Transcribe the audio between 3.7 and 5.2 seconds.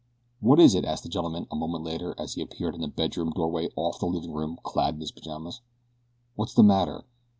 off the living room clad in his